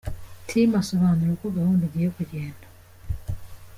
[0.47, 2.65] Tim asobanura uko gahunda igiye kugenda.